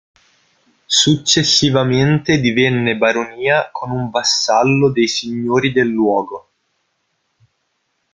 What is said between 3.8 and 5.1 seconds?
un vassallo dei